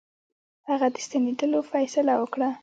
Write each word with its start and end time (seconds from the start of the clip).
هغه 0.69 0.87
د 0.93 0.95
ستنېدلو 1.05 1.59
فیصله 1.71 2.13
وکړه. 2.17 2.49